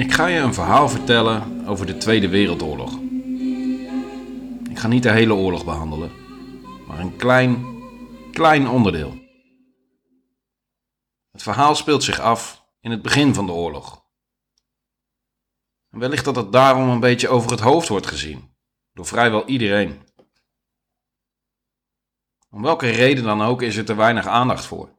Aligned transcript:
Ik 0.00 0.12
ga 0.12 0.26
je 0.26 0.40
een 0.40 0.54
verhaal 0.54 0.88
vertellen 0.88 1.66
over 1.68 1.86
de 1.86 1.96
Tweede 1.96 2.28
Wereldoorlog. 2.28 2.98
Ik 4.70 4.78
ga 4.78 4.88
niet 4.88 5.02
de 5.02 5.10
hele 5.10 5.34
oorlog 5.34 5.64
behandelen, 5.64 6.12
maar 6.86 6.98
een 6.98 7.16
klein, 7.16 7.64
klein 8.32 8.68
onderdeel. 8.68 9.18
Het 11.30 11.42
verhaal 11.42 11.74
speelt 11.74 12.02
zich 12.02 12.20
af 12.20 12.66
in 12.80 12.90
het 12.90 13.02
begin 13.02 13.34
van 13.34 13.46
de 13.46 13.52
oorlog. 13.52 14.04
En 15.90 15.98
wellicht 15.98 16.24
dat 16.24 16.36
het 16.36 16.52
daarom 16.52 16.88
een 16.88 17.00
beetje 17.00 17.28
over 17.28 17.50
het 17.50 17.60
hoofd 17.60 17.88
wordt 17.88 18.06
gezien, 18.06 18.54
door 18.92 19.06
vrijwel 19.06 19.46
iedereen. 19.46 20.02
Om 22.50 22.62
welke 22.62 22.90
reden 22.90 23.24
dan 23.24 23.42
ook 23.42 23.62
is 23.62 23.76
er 23.76 23.84
te 23.84 23.94
weinig 23.94 24.26
aandacht 24.26 24.64
voor. 24.64 24.98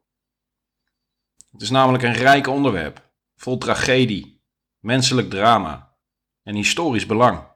Het 1.51 1.61
is 1.61 1.69
namelijk 1.69 2.03
een 2.03 2.13
rijk 2.13 2.47
onderwerp, 2.47 3.11
vol 3.35 3.57
tragedie, 3.57 4.40
menselijk 4.81 5.29
drama 5.29 5.97
en 6.43 6.55
historisch 6.55 7.05
belang. 7.05 7.49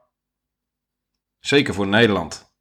Zeker 1.38 1.74
voor 1.74 1.86
Nederland. 1.86 2.54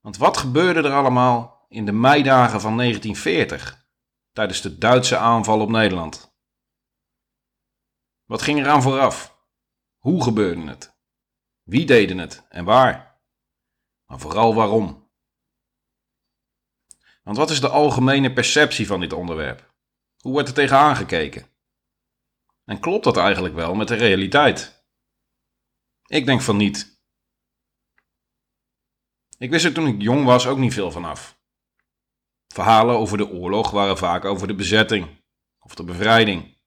Want 0.00 0.16
wat 0.16 0.36
gebeurde 0.36 0.88
er 0.88 0.94
allemaal 0.94 1.66
in 1.68 1.84
de 1.84 1.92
meidagen 1.92 2.60
van 2.60 2.76
1940 2.76 3.88
tijdens 4.32 4.60
de 4.60 4.78
Duitse 4.78 5.16
aanval 5.16 5.60
op 5.60 5.68
Nederland? 5.68 6.36
Wat 8.24 8.42
ging 8.42 8.58
eraan 8.58 8.82
vooraf? 8.82 9.38
Hoe 9.98 10.22
gebeurde 10.22 10.66
het? 10.66 10.96
Wie 11.62 11.86
deden 11.86 12.18
het 12.18 12.46
en 12.48 12.64
waar? 12.64 13.22
Maar 14.06 14.18
vooral 14.18 14.54
waarom? 14.54 15.10
Want 17.22 17.36
wat 17.36 17.50
is 17.50 17.60
de 17.60 17.68
algemene 17.68 18.32
perceptie 18.32 18.86
van 18.86 19.00
dit 19.00 19.12
onderwerp? 19.12 19.74
Hoe 20.18 20.32
wordt 20.32 20.48
er 20.48 20.54
tegenaan 20.54 20.96
gekeken? 20.96 21.53
En 22.64 22.80
klopt 22.80 23.04
dat 23.04 23.16
eigenlijk 23.16 23.54
wel 23.54 23.74
met 23.74 23.88
de 23.88 23.94
realiteit? 23.94 24.86
Ik 26.06 26.26
denk 26.26 26.40
van 26.40 26.56
niet. 26.56 27.02
Ik 29.38 29.50
wist 29.50 29.64
er 29.64 29.72
toen 29.72 29.86
ik 29.86 30.02
jong 30.02 30.24
was 30.24 30.46
ook 30.46 30.58
niet 30.58 30.74
veel 30.74 30.90
van 30.90 31.04
af. 31.04 31.38
Verhalen 32.46 32.96
over 32.96 33.16
de 33.16 33.28
oorlog 33.28 33.70
waren 33.70 33.98
vaak 33.98 34.24
over 34.24 34.46
de 34.46 34.54
bezetting 34.54 35.22
of 35.58 35.74
de 35.74 35.84
bevrijding. 35.84 36.58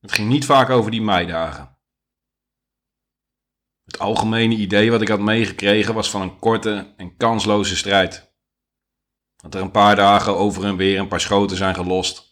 Het 0.00 0.12
ging 0.12 0.28
niet 0.28 0.44
vaak 0.44 0.70
over 0.70 0.90
die 0.90 1.02
meidagen. 1.02 1.78
Het 3.84 3.98
algemene 3.98 4.54
idee 4.54 4.90
wat 4.90 5.00
ik 5.00 5.08
had 5.08 5.20
meegekregen 5.20 5.94
was 5.94 6.10
van 6.10 6.20
een 6.20 6.38
korte 6.38 6.94
en 6.96 7.16
kansloze 7.16 7.76
strijd. 7.76 8.34
Dat 9.36 9.54
er 9.54 9.60
een 9.60 9.70
paar 9.70 9.96
dagen 9.96 10.36
over 10.36 10.64
en 10.64 10.76
weer 10.76 10.98
een 10.98 11.08
paar 11.08 11.20
schoten 11.20 11.56
zijn 11.56 11.74
gelost, 11.74 12.27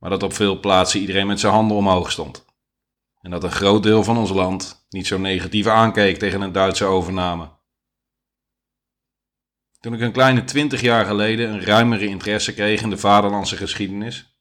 maar 0.00 0.10
dat 0.10 0.22
op 0.22 0.32
veel 0.32 0.60
plaatsen 0.60 1.00
iedereen 1.00 1.26
met 1.26 1.40
zijn 1.40 1.52
handen 1.52 1.76
omhoog 1.76 2.10
stond. 2.10 2.44
En 3.20 3.30
dat 3.30 3.44
een 3.44 3.50
groot 3.50 3.82
deel 3.82 4.04
van 4.04 4.18
ons 4.18 4.30
land 4.30 4.86
niet 4.88 5.06
zo 5.06 5.18
negatief 5.18 5.66
aankeek 5.66 6.18
tegen 6.18 6.40
een 6.40 6.52
Duitse 6.52 6.84
overname. 6.84 7.58
Toen 9.80 9.94
ik 9.94 10.00
een 10.00 10.12
kleine 10.12 10.44
twintig 10.44 10.80
jaar 10.80 11.04
geleden 11.04 11.50
een 11.50 11.64
ruimere 11.64 12.06
interesse 12.06 12.54
kreeg 12.54 12.82
in 12.82 12.90
de 12.90 12.98
vaderlandse 12.98 13.56
geschiedenis, 13.56 14.38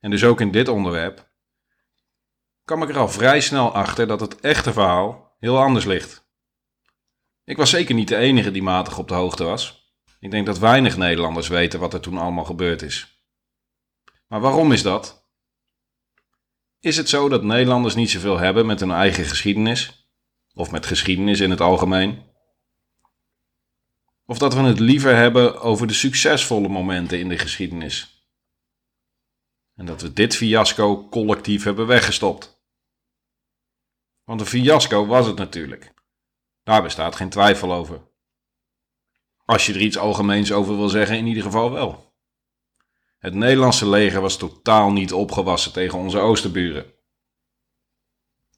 en 0.00 0.10
dus 0.10 0.24
ook 0.24 0.40
in 0.40 0.50
dit 0.50 0.68
onderwerp, 0.68 1.30
kwam 2.64 2.82
ik 2.82 2.88
er 2.88 2.98
al 2.98 3.08
vrij 3.08 3.40
snel 3.40 3.74
achter 3.74 4.06
dat 4.06 4.20
het 4.20 4.40
echte 4.40 4.72
verhaal 4.72 5.36
heel 5.38 5.58
anders 5.58 5.84
ligt. 5.84 6.26
Ik 7.44 7.56
was 7.56 7.70
zeker 7.70 7.94
niet 7.94 8.08
de 8.08 8.16
enige 8.16 8.50
die 8.50 8.62
matig 8.62 8.98
op 8.98 9.08
de 9.08 9.14
hoogte 9.14 9.44
was. 9.44 9.92
Ik 10.20 10.30
denk 10.30 10.46
dat 10.46 10.58
weinig 10.58 10.96
Nederlanders 10.96 11.48
weten 11.48 11.80
wat 11.80 11.94
er 11.94 12.00
toen 12.00 12.18
allemaal 12.18 12.44
gebeurd 12.44 12.82
is. 12.82 13.17
Maar 14.28 14.40
waarom 14.40 14.72
is 14.72 14.82
dat? 14.82 15.26
Is 16.80 16.96
het 16.96 17.08
zo 17.08 17.28
dat 17.28 17.42
Nederlanders 17.42 17.94
niet 17.94 18.10
zoveel 18.10 18.38
hebben 18.38 18.66
met 18.66 18.80
hun 18.80 18.90
eigen 18.90 19.24
geschiedenis? 19.24 20.08
Of 20.54 20.70
met 20.70 20.86
geschiedenis 20.86 21.40
in 21.40 21.50
het 21.50 21.60
algemeen? 21.60 22.22
Of 24.26 24.38
dat 24.38 24.54
we 24.54 24.60
het 24.60 24.78
liever 24.78 25.16
hebben 25.16 25.60
over 25.60 25.86
de 25.86 25.92
succesvolle 25.92 26.68
momenten 26.68 27.18
in 27.18 27.28
de 27.28 27.38
geschiedenis? 27.38 28.26
En 29.74 29.86
dat 29.86 30.02
we 30.02 30.12
dit 30.12 30.36
fiasco 30.36 31.08
collectief 31.08 31.64
hebben 31.64 31.86
weggestopt? 31.86 32.62
Want 34.24 34.40
een 34.40 34.46
fiasco 34.46 35.06
was 35.06 35.26
het 35.26 35.36
natuurlijk. 35.36 35.94
Daar 36.62 36.82
bestaat 36.82 37.16
geen 37.16 37.28
twijfel 37.28 37.72
over. 37.72 38.00
Als 39.44 39.66
je 39.66 39.72
er 39.72 39.80
iets 39.80 39.98
algemeens 39.98 40.52
over 40.52 40.76
wil 40.76 40.88
zeggen, 40.88 41.16
in 41.16 41.26
ieder 41.26 41.42
geval 41.42 41.72
wel. 41.72 42.07
Het 43.18 43.34
Nederlandse 43.34 43.88
leger 43.88 44.20
was 44.20 44.36
totaal 44.36 44.92
niet 44.92 45.12
opgewassen 45.12 45.72
tegen 45.72 45.98
onze 45.98 46.18
oosterburen. 46.18 46.92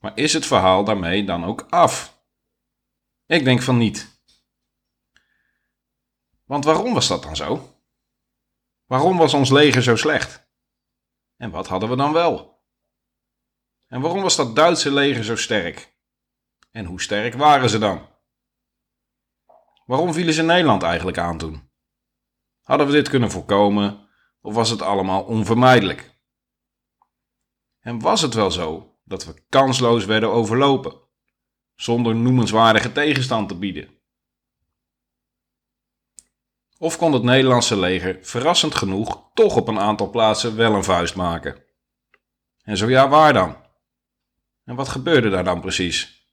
Maar 0.01 0.17
is 0.17 0.33
het 0.33 0.47
verhaal 0.47 0.85
daarmee 0.85 1.25
dan 1.25 1.45
ook 1.45 1.67
af? 1.71 2.23
Ik 3.27 3.45
denk 3.45 3.63
van 3.63 3.79
niet. 3.79 4.23
Want 6.45 6.65
waarom 6.65 6.95
was 6.95 7.09
dat 7.09 7.23
dan 7.23 7.37
zo? 7.37 7.75
Waarom 8.85 9.17
was 9.17 9.35
ons 9.35 9.51
leger 9.51 9.83
zo 9.83 9.97
slecht? 9.97 10.49
En 11.37 11.51
wat 11.51 11.67
hadden 11.67 11.89
we 11.89 11.97
dan 11.97 12.13
wel? 12.13 12.63
En 13.87 14.01
waarom 14.01 14.23
was 14.23 14.37
dat 14.37 14.57
Duitse 14.57 14.93
leger 14.93 15.25
zo 15.25 15.37
sterk? 15.37 15.99
En 16.71 16.85
hoe 16.85 17.01
sterk 17.01 17.35
waren 17.35 17.71
ze 17.71 17.79
dan? 17.79 18.09
Waarom 19.85 20.13
vielen 20.13 20.35
ze 20.35 20.43
Nederland 20.43 20.83
eigenlijk 20.83 21.19
aan 21.19 21.39
toen? 21.39 21.71
Hadden 22.63 22.87
we 22.87 22.93
dit 22.93 23.09
kunnen 23.09 23.31
voorkomen 23.31 24.10
of 24.41 24.55
was 24.55 24.71
het 24.71 24.83
allemaal 24.83 25.23
onvermijdelijk? 25.23 26.19
En 27.81 28.01
was 28.01 28.21
het 28.21 28.35
wel 28.35 28.51
zo 28.51 28.99
dat 29.05 29.25
we 29.25 29.45
kansloos 29.49 30.05
werden 30.05 30.31
overlopen, 30.31 31.01
zonder 31.75 32.15
noemenswaardige 32.15 32.93
tegenstand 32.93 33.49
te 33.49 33.55
bieden? 33.55 33.99
Of 36.79 36.97
kon 36.97 37.13
het 37.13 37.23
Nederlandse 37.23 37.79
leger 37.79 38.19
verrassend 38.23 38.75
genoeg 38.75 39.31
toch 39.35 39.57
op 39.57 39.69
een 39.69 39.79
aantal 39.79 40.11
plaatsen 40.11 40.57
wel 40.57 40.75
een 40.75 40.85
vuist 40.85 41.15
maken? 41.15 41.65
En 42.63 42.77
zo 42.77 42.89
ja, 42.89 43.09
waar 43.09 43.33
dan? 43.33 43.57
En 44.65 44.75
wat 44.75 44.89
gebeurde 44.89 45.31
daar 45.31 45.45
dan 45.45 45.61
precies? 45.61 46.29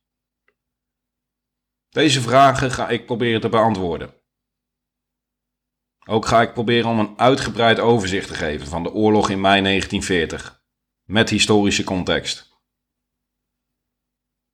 Deze 1.90 2.22
vragen 2.22 2.72
ga 2.72 2.90
ik 2.90 3.06
proberen 3.06 3.42
te 3.42 3.50
beantwoorden. 3.50 4.17
Ook 6.10 6.26
ga 6.26 6.42
ik 6.42 6.54
proberen 6.54 6.90
om 6.90 7.00
een 7.00 7.20
uitgebreid 7.20 7.80
overzicht 7.80 8.28
te 8.28 8.34
geven 8.34 8.68
van 8.68 8.84
de 8.84 8.92
oorlog 8.92 9.30
in 9.30 9.42
mei 9.42 9.62
1940, 9.62 10.64
met 11.04 11.30
historische 11.30 11.84
context. 11.84 12.56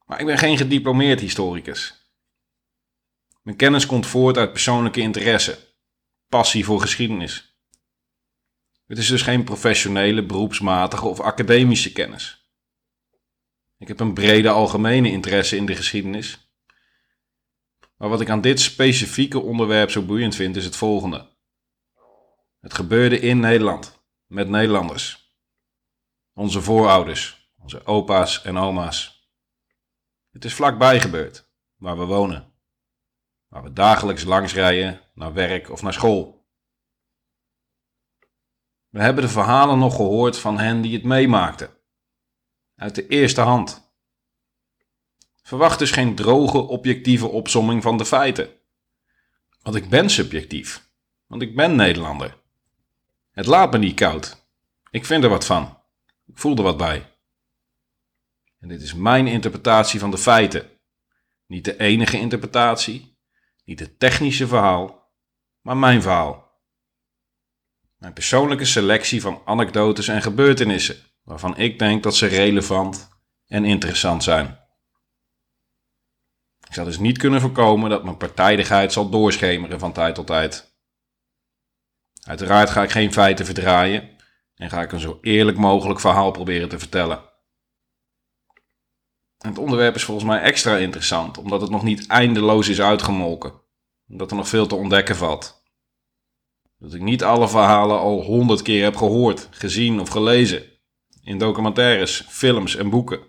Maar 0.06 0.20
ik 0.20 0.26
ben 0.26 0.38
geen 0.38 0.58
gediplomeerd 0.58 1.20
historicus. 1.20 2.12
Mijn 3.42 3.58
kennis 3.58 3.86
komt 3.86 4.08
voort 4.08 4.38
uit 4.38 4.52
persoonlijke 4.52 5.02
interesse, 5.02 5.58
passie 6.28 6.66
voor 6.66 6.82
geschiedenis. 6.82 7.58
Het 8.88 8.98
is 8.98 9.08
dus 9.08 9.22
geen 9.22 9.44
professionele, 9.44 10.26
beroepsmatige 10.26 11.06
of 11.06 11.20
academische 11.20 11.92
kennis. 11.92 12.52
Ik 13.78 13.88
heb 13.88 14.00
een 14.00 14.14
brede 14.14 14.50
algemene 14.50 15.12
interesse 15.12 15.56
in 15.56 15.66
de 15.66 15.76
geschiedenis 15.76 16.44
maar 18.04 18.12
wat 18.12 18.22
ik 18.22 18.30
aan 18.30 18.42
dit 18.42 18.60
specifieke 18.60 19.40
onderwerp 19.40 19.92
zo 19.92 20.02
boeiend 20.02 20.36
vind 20.36 20.56
is 20.56 20.66
het 20.66 20.76
volgende. 20.76 21.32
Het 22.64 22.74
gebeurde 22.74 23.20
in 23.20 23.40
Nederland, 23.40 24.04
met 24.26 24.50
Nederlanders. 24.50 25.36
Onze 26.34 26.62
voorouders, 26.62 27.52
onze 27.58 27.86
opa's 27.86 28.42
en 28.42 28.58
oma's. 28.58 29.30
Het 30.32 30.46
is 30.46 30.54
vlakbij 30.54 31.00
gebeurd, 31.00 31.50
waar 31.76 31.98
we 31.98 32.06
wonen. 32.06 32.54
Waar 33.48 33.64
we 33.64 33.74
dagelijks 33.74 34.24
langs 34.24 34.54
rijden, 34.54 35.02
naar 35.14 35.34
werk 35.34 35.70
of 35.70 35.82
naar 35.82 35.94
school. 35.94 36.48
We 38.90 39.02
hebben 39.02 39.24
de 39.24 39.30
verhalen 39.30 39.80
nog 39.80 39.96
gehoord 39.96 40.40
van 40.40 40.60
hen 40.60 40.82
die 40.82 40.94
het 40.94 41.04
meemaakten. 41.04 41.78
Uit 42.76 42.96
de 42.96 43.08
eerste 43.08 43.42
hand. 43.42 43.94
Verwacht 45.42 45.80
dus 45.80 45.92
geen 45.92 46.16
droge, 46.16 46.58
objectieve 46.58 47.28
opsomming 47.28 47.82
van 47.82 47.98
de 47.98 48.06
feiten. 48.06 48.50
Want 49.62 49.76
ik 49.76 49.90
ben 49.90 50.10
subjectief. 50.10 50.90
Want 51.28 51.42
ik 51.42 51.56
ben 51.56 51.76
Nederlander. 51.76 52.42
Het 53.34 53.46
laat 53.46 53.72
me 53.72 53.78
niet 53.78 53.96
koud. 53.96 54.46
Ik 54.90 55.06
vind 55.06 55.24
er 55.24 55.30
wat 55.30 55.46
van. 55.46 55.78
Ik 56.26 56.38
voel 56.38 56.56
er 56.56 56.64
wat 56.64 56.78
bij. 56.78 57.12
En 58.60 58.68
dit 58.68 58.82
is 58.82 58.94
mijn 58.94 59.28
interpretatie 59.28 60.00
van 60.00 60.12
de 60.12 60.18
feiten. 60.18 60.70
Niet 61.48 61.66
de 61.66 61.80
enige 61.80 62.20
interpretatie, 62.20 63.18
niet 63.66 63.80
het 63.80 64.00
technische 64.00 64.48
verhaal, 64.48 65.12
maar 65.62 65.78
mijn 65.78 66.02
verhaal. 66.02 66.52
Mijn 67.98 68.14
persoonlijke 68.14 68.66
selectie 68.66 69.22
van 69.22 69.42
anekdotes 69.46 70.08
en 70.08 70.22
gebeurtenissen, 70.22 70.98
waarvan 71.24 71.58
ik 71.58 71.80
denk 71.80 72.04
dat 72.04 72.16
ze 72.16 72.26
relevant 72.26 73.10
en 73.48 73.66
interessant 73.66 74.24
zijn. 74.24 74.60
Ik 76.68 76.74
zal 76.74 76.86
dus 76.86 77.00
niet 77.00 77.18
kunnen 77.18 77.42
voorkomen 77.42 77.90
dat 77.90 78.04
mijn 78.04 78.18
partijdigheid 78.18 78.94
zal 78.94 79.10
doorschemeren 79.10 79.80
van 79.80 79.94
tijd 79.94 80.16
tot 80.16 80.28
tijd. 80.28 80.73
Uiteraard 82.24 82.70
ga 82.70 82.84
ik 82.84 82.92
geen 82.92 83.14
feiten 83.14 83.46
verdraaien 83.46 84.10
en 84.56 84.70
ga 84.70 84.82
ik 84.82 84.92
een 84.92 85.00
zo 85.00 85.18
eerlijk 85.22 85.58
mogelijk 85.58 86.00
verhaal 86.00 86.32
proberen 86.32 86.70
te 86.70 86.80
vertellen. 86.80 87.32
Het 89.38 89.58
onderwerp 89.58 89.96
is 89.96 90.04
volgens 90.04 90.28
mij 90.28 90.42
extra 90.42 90.78
interessant, 90.78 91.38
omdat 91.38 91.62
het 91.62 91.70
nog 91.70 91.84
niet 91.84 92.08
eindeloos 92.08 92.68
is 92.68 92.82
uitgemolken. 92.82 93.62
Omdat 94.08 94.32
er 94.32 94.38
nog 94.38 94.48
veel 94.48 94.68
te 94.68 94.76
ontdekken 94.76 95.16
valt. 95.16 95.64
Dat 96.78 96.94
ik 96.94 97.02
niet 97.02 97.24
alle 97.24 97.50
verhalen 97.50 98.00
al 98.00 98.22
honderd 98.22 98.62
keer 98.62 98.84
heb 98.84 98.96
gehoord, 98.96 99.48
gezien 99.52 100.00
of 100.00 100.10
gelezen. 100.10 100.64
In 101.22 101.38
documentaires, 101.38 102.26
films 102.30 102.76
en 102.76 102.90
boeken. 102.90 103.20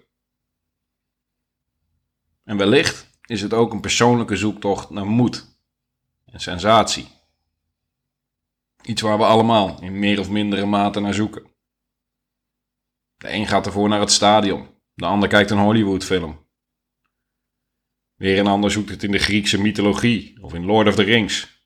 En 2.45 2.57
wellicht 2.57 3.11
is 3.27 3.43
het 3.43 3.53
ook 3.53 3.73
een 3.73 3.81
persoonlijke 3.81 4.37
zoektocht 4.37 4.91
naar 4.91 5.07
moed 5.07 5.59
en 6.25 6.41
sensatie. 6.41 7.09
Iets 8.85 9.03
waar 9.03 9.19
we 9.19 9.25
allemaal 9.25 9.83
in 9.83 9.99
meer 9.99 10.21
of 10.21 10.31
mindere 10.31 10.67
mate 10.67 11.01
naar 11.01 11.15
zoeken. 11.15 11.53
De 13.17 13.33
een 13.33 13.47
gaat 13.47 13.67
ervoor 13.67 13.89
naar 13.89 14.01
het 14.01 14.13
stadion, 14.13 14.69
de 14.95 15.07
ander 15.07 15.29
kijkt 15.29 15.51
een 15.51 15.59
Hollywoodfilm. 15.59 16.47
Weer 18.15 18.39
een 18.39 18.47
ander 18.47 18.71
zoekt 18.71 18.91
het 18.91 19.03
in 19.03 19.11
de 19.11 19.19
Griekse 19.19 19.61
mythologie 19.61 20.43
of 20.43 20.55
in 20.55 20.65
Lord 20.65 20.89
of 20.89 20.95
the 20.95 21.03
Rings. 21.03 21.63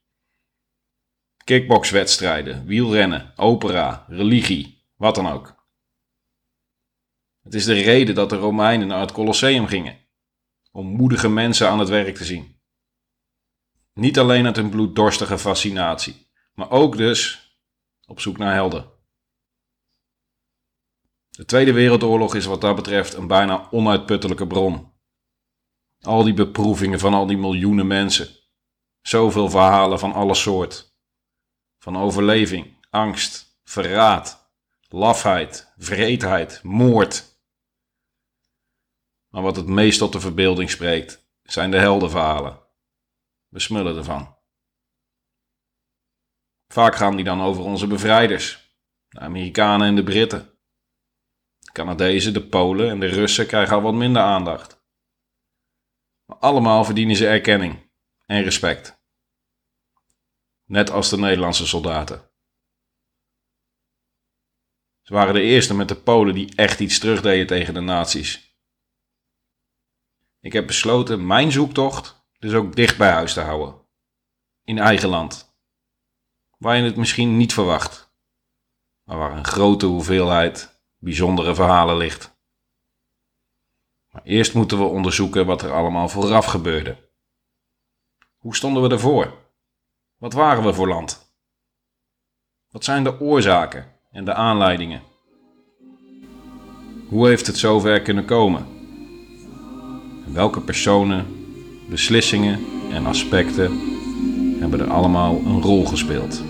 Kickboxwedstrijden, 1.45 2.67
wielrennen, 2.67 3.33
opera, 3.37 4.05
religie, 4.09 4.87
wat 4.97 5.15
dan 5.15 5.29
ook. 5.29 5.67
Het 7.43 7.55
is 7.55 7.65
de 7.65 7.81
reden 7.81 8.15
dat 8.15 8.31
de 8.31 8.37
Romeinen 8.37 8.87
naar 8.87 9.01
het 9.01 9.13
Colosseum 9.13 9.67
gingen, 9.67 9.99
om 10.73 10.87
moedige 10.87 11.29
mensen 11.29 11.69
aan 11.69 11.79
het 11.79 11.89
werk 11.89 12.17
te 12.17 12.25
zien. 12.25 12.61
Niet 13.95 14.19
alleen 14.19 14.47
uit 14.47 14.57
hun 14.57 14.71
bloeddorstige 14.71 15.39
fascinatie, 15.39 16.28
maar 16.59 16.71
ook 16.71 16.97
dus 16.97 17.53
op 18.07 18.21
zoek 18.21 18.39
naar 18.39 18.55
helden. 18.55 18.91
De 21.29 21.45
Tweede 21.45 21.73
Wereldoorlog 21.73 22.35
is 22.35 22.45
wat 22.45 22.61
dat 22.61 22.77
betreft 22.77 23.15
een 23.15 23.27
bijna 23.27 23.69
onuitputtelijke 23.71 24.47
bron. 24.47 24.93
Al 26.01 26.25
die 26.25 26.35
beproevingen 26.35 26.99
van 26.99 27.15
al 27.15 27.27
die 27.27 27.37
miljoenen 27.37 27.87
mensen. 27.87 28.29
Zoveel 29.01 29.51
verhalen 29.51 29.99
van 29.99 30.13
alle 30.13 30.35
soort. 30.35 30.97
Van 31.79 31.97
overleving, 31.97 32.87
angst, 32.91 33.61
verraad, 33.65 34.53
lafheid, 34.89 35.73
vreedheid, 35.77 36.63
moord. 36.63 37.43
Maar 39.29 39.43
wat 39.43 39.57
het 39.57 39.67
meest 39.67 39.99
tot 39.99 40.13
de 40.13 40.21
verbeelding 40.21 40.71
spreekt, 40.71 41.31
zijn 41.43 41.71
de 41.71 41.79
heldenverhalen. 41.79 42.61
We 43.49 43.59
smullen 43.59 43.97
ervan. 43.97 44.38
Vaak 46.69 46.95
gaan 46.97 47.17
die 47.17 47.25
dan 47.25 47.41
over 47.41 47.63
onze 47.63 47.87
bevrijders, 47.87 48.75
de 49.09 49.21
Amerikanen 49.21 49.87
en 49.87 49.95
de 49.95 50.03
Britten. 50.03 50.59
De 51.59 51.73
Canadezen, 51.73 52.33
de 52.33 52.47
Polen 52.47 52.91
en 52.91 53.01
de 53.01 53.07
Russen 53.07 53.47
krijgen 53.47 53.77
al 53.77 53.83
wat 53.83 53.95
minder 53.95 54.23
aandacht. 54.23 54.83
Maar 56.25 56.37
allemaal 56.37 56.85
verdienen 56.85 57.17
ze 57.17 57.29
erkenning 57.29 57.93
en 58.27 58.43
respect. 58.43 59.03
Net 60.65 60.91
als 60.91 61.09
de 61.09 61.19
Nederlandse 61.19 61.67
soldaten. 61.67 62.31
Ze 65.03 65.15
waren 65.15 65.35
de 65.35 65.43
eerste 65.43 65.75
met 65.75 65.89
de 65.89 65.97
Polen 65.97 66.35
die 66.35 66.55
echt 66.55 66.81
iets 66.81 66.99
terugdeden 66.99 67.47
tegen 67.47 67.75
de 67.75 67.81
nazi's. 67.81 68.57
Ik 70.41 70.53
heb 70.53 70.67
besloten 70.67 71.27
mijn 71.27 71.53
zoektocht 71.53 72.27
dus 72.39 72.53
ook 72.53 72.77
dicht 72.77 72.99
bij 72.99 73.11
huis 73.11 73.33
te 73.33 73.41
houden. 73.41 73.87
In 74.65 74.79
eigen 74.79 75.09
land. 75.09 75.48
Waar 76.59 76.77
je 76.77 76.83
het 76.83 76.97
misschien 76.97 77.37
niet 77.37 77.53
verwacht. 77.53 78.13
Maar 79.05 79.19
waar 79.19 79.37
een 79.37 79.45
grote 79.45 79.87
hoeveelheid 79.87 80.83
bijzondere 80.99 81.55
verhalen 81.55 81.97
ligt. 81.97 82.37
Maar 84.11 84.23
eerst 84.23 84.55
moeten 84.55 84.79
we 84.79 84.85
onderzoeken 84.85 85.47
wat 85.47 85.63
er 85.63 85.73
allemaal 85.73 86.09
vooraf 86.09 86.45
gebeurde. 86.45 86.97
Hoe 88.37 88.57
stonden 88.57 88.83
we 88.83 88.89
ervoor? 88.89 89.33
Wat 90.17 90.33
waren 90.33 90.65
we 90.65 90.75
voor 90.75 90.89
land? 90.89 91.33
Wat 92.71 92.85
zijn 92.85 93.05
de 93.05 93.21
oorzaken 93.21 93.93
en 94.11 94.25
de 94.25 94.35
aanleidingen? 94.35 95.03
Hoe 97.09 97.29
heeft 97.29 97.47
het 97.47 97.59
zover 97.59 98.03
kunnen 98.03 98.25
komen? 98.25 98.67
En 100.27 100.33
welke 100.33 100.61
personen, 100.61 101.27
beslissingen 101.89 102.65
en 102.91 103.07
aspecten 103.07 103.88
hebben 104.61 104.81
er 104.81 104.91
allemaal 104.91 105.41
een 105.47 105.63
rol 105.63 105.85
gespeeld? 105.85 106.43